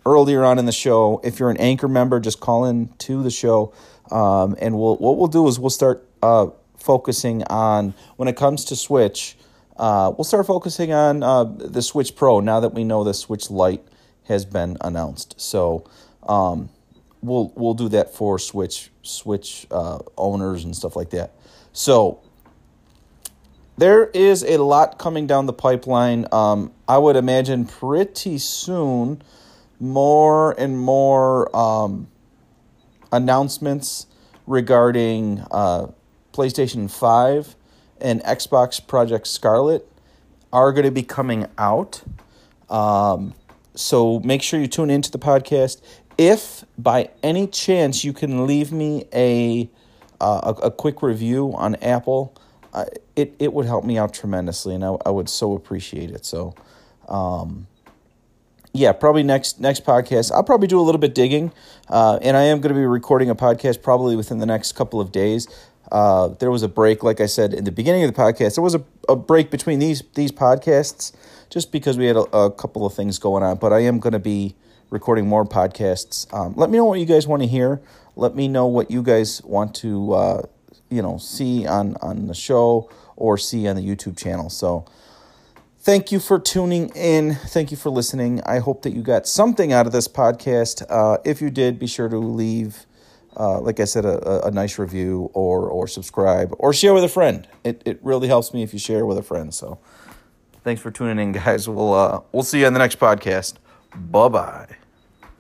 earlier 0.06 0.44
on 0.44 0.60
in 0.60 0.66
the 0.66 0.72
show, 0.72 1.20
if 1.24 1.40
you're 1.40 1.50
an 1.50 1.58
anchor 1.58 1.88
member, 1.88 2.20
just 2.20 2.40
call 2.40 2.66
in 2.66 2.90
to 3.00 3.24
the 3.24 3.32
show, 3.32 3.74
um, 4.12 4.56
and 4.60 4.78
we'll 4.78 4.96
what 4.98 5.18
we'll 5.18 5.28
do 5.28 5.48
is 5.48 5.60
we'll 5.60 5.70
start 5.70 6.08
uh, 6.22 6.48
focusing 6.78 7.44
on 7.44 7.94
when 8.18 8.28
it 8.28 8.36
comes 8.36 8.66
to 8.66 8.76
Switch. 8.76 9.38
Uh, 9.78 10.12
we'll 10.18 10.24
start 10.24 10.48
focusing 10.48 10.94
on 10.94 11.24
uh, 11.24 11.44
the 11.44 11.82
Switch 11.82 12.16
Pro 12.16 12.40
now 12.40 12.60
that 12.60 12.74
we 12.74 12.84
know 12.84 13.04
the 13.04 13.14
Switch 13.14 13.50
Lite 13.50 13.84
has 14.26 14.46
been 14.46 14.78
announced. 14.82 15.40
So 15.40 15.86
um, 16.24 16.70
we'll 17.22 17.52
we'll 17.56 17.74
do 17.74 17.90
that 17.90 18.14
for 18.14 18.40
Switch 18.40 18.90
Switch 19.02 19.68
uh, 19.72 20.00
owners 20.18 20.64
and 20.64 20.76
stuff 20.76 20.96
like 20.96 21.10
that. 21.12 21.32
So 21.74 22.22
there 23.78 24.06
is 24.08 24.44
a 24.44 24.58
lot 24.58 24.98
coming 24.98 25.28
down 25.28 25.46
the 25.46 25.54
pipeline. 25.54 26.26
Um, 26.32 26.72
I 26.88 26.98
would 26.98 27.18
imagine 27.18 27.66
pretty 27.66 28.38
soon 28.38 29.22
more 29.80 30.58
and 30.58 30.80
more 30.80 31.54
um, 31.56 32.08
announcements 33.12 34.08
regarding 34.48 35.44
uh, 35.52 35.88
PlayStation 36.36 36.90
5 36.90 37.56
and 38.02 38.22
Xbox 38.24 38.86
Project 38.86 39.28
Scarlett 39.28 39.88
are 40.52 40.72
going 40.72 40.86
to 40.86 40.92
be 40.92 41.04
coming 41.04 41.48
out. 41.58 42.04
Um, 42.70 43.34
so 43.74 44.20
make 44.20 44.42
sure 44.42 44.60
you 44.60 44.68
tune 44.68 44.90
into 44.90 45.12
the 45.12 45.20
podcast. 45.20 45.82
If 46.18 46.64
by 46.78 47.10
any 47.24 47.48
chance 47.48 48.04
you 48.04 48.14
can 48.14 48.48
leave 48.48 48.72
me 48.72 49.06
a, 49.14 49.70
uh, 50.20 50.54
a, 50.62 50.68
a 50.68 50.72
quick 50.72 51.02
review 51.02 51.54
on 51.56 51.76
Apple, 51.76 52.36
it 53.16 53.36
it 53.40 53.54
would 53.54 53.66
help 53.66 53.86
me 53.86 53.98
out 53.98 54.14
tremendously, 54.14 54.76
and 54.76 54.84
I, 54.84 54.96
I 55.06 55.10
would 55.10 55.30
so 55.30 55.54
appreciate 55.54 56.12
it. 56.12 56.26
So, 56.26 56.54
um, 57.08 57.68
yeah, 58.74 58.92
probably 58.92 59.24
next 59.24 59.60
next 59.60 59.86
podcast. 59.86 60.32
I'll 60.32 60.44
probably 60.44 60.68
do 60.68 60.80
a 60.80 60.84
little 60.84 61.00
bit 61.00 61.16
digging, 61.16 61.52
uh, 61.90 62.20
and 62.22 62.36
I 62.36 62.44
am 62.44 62.60
going 62.60 62.74
to 62.74 62.80
be 62.80 62.86
recording 62.86 63.30
a 63.30 63.36
podcast 63.36 63.82
probably 63.82 64.16
within 64.16 64.40
the 64.40 64.46
next 64.46 64.74
couple 64.74 65.00
of 65.00 65.12
days. 65.12 65.48
Uh, 65.92 66.30
there 66.40 66.52
was 66.52 66.64
a 66.64 66.68
break, 66.68 67.04
like 67.04 67.22
I 67.22 67.26
said 67.26 67.54
in 67.54 67.64
the 67.64 67.72
beginning 67.72 68.04
of 68.04 68.14
the 68.14 68.20
podcast. 68.20 68.56
There 68.56 68.64
was 68.64 68.76
a, 68.76 68.84
a 69.08 69.16
break 69.16 69.52
between 69.52 69.80
these 69.80 70.04
these 70.16 70.32
podcasts 70.32 71.14
just 71.50 71.72
because 71.72 71.98
we 71.98 72.06
had 72.06 72.16
a, 72.16 72.24
a 72.36 72.52
couple 72.52 72.86
of 72.86 72.94
things 72.94 73.20
going 73.20 73.44
on. 73.44 73.58
But 73.58 73.74
I 73.74 73.80
am 73.80 74.00
going 74.00 74.14
to 74.14 74.20
be 74.20 74.56
recording 74.90 75.28
more 75.28 75.46
podcasts. 75.46 76.32
Um, 76.34 76.54
let 76.56 76.70
me 76.70 76.78
know 76.78 76.86
what 76.86 77.00
you 77.00 77.06
guys 77.06 77.28
want 77.28 77.42
to 77.42 77.48
hear. 77.48 77.82
Let 78.16 78.36
me 78.36 78.48
know 78.48 78.66
what 78.66 78.90
you 78.90 79.04
guys 79.04 79.42
want 79.44 79.76
to 79.76 80.14
uh, 80.14 80.42
you 80.90 81.02
know 81.02 81.18
see 81.18 81.68
on 81.68 81.96
on 82.02 82.28
the 82.28 82.34
show 82.34 82.90
or 83.16 83.38
see 83.38 83.68
on 83.68 83.76
the 83.76 83.82
YouTube 83.82 84.18
channel. 84.18 84.50
So 84.50 84.86
thank 85.80 86.12
you 86.12 86.20
for 86.20 86.40
tuning 86.40 86.90
in. 86.90 87.36
Thank 87.36 87.72
you 87.72 87.78
for 87.78 87.90
listening. 87.90 88.42
I 88.46 88.60
hope 88.60 88.82
that 88.84 88.94
you 88.94 89.02
got 89.02 89.28
something 89.28 89.72
out 89.72 89.86
of 89.86 89.92
this 89.92 90.08
podcast. 90.08 90.86
Uh, 90.90 91.18
if 91.24 91.42
you 91.42 91.50
did, 91.50 91.80
be 91.80 91.88
sure 91.88 92.10
to 92.10 92.18
leave. 92.18 92.86
Uh, 93.38 93.60
like 93.60 93.80
I 93.80 93.86
said, 93.86 94.06
a, 94.06 94.46
a 94.48 94.52
nice 94.52 94.80
review 94.80 95.30
or 95.34 95.68
or 95.70 95.88
subscribe 95.88 96.54
or 96.58 96.74
share 96.74 96.94
with 96.94 97.04
a 97.04 97.10
friend. 97.10 97.48
It 97.64 97.82
it 97.86 98.00
really 98.02 98.28
helps 98.28 98.54
me 98.54 98.64
if 98.64 98.74
you 98.74 98.80
share 98.80 99.06
with 99.06 99.18
a 99.18 99.24
friend. 99.24 99.54
So, 99.54 99.80
thanks 100.64 100.82
for 100.82 100.92
tuning 100.92 101.20
in, 101.20 101.32
guys. 101.32 101.68
We'll 101.68 101.94
uh, 101.94 102.22
we'll 102.32 102.44
see 102.44 102.62
you 102.62 102.68
on 102.68 102.74
the 102.74 102.80
next 102.80 103.00
podcast. 103.00 103.56
Bye 103.96 104.30
bye. 104.30 104.85